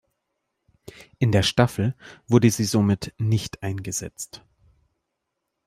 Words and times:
In 1.19 1.31
der 1.31 1.43
Staffel 1.43 1.95
wurde 2.27 2.49
sie 2.49 2.63
somit 2.63 3.13
nicht 3.19 3.61
eingesetzt. 3.61 4.43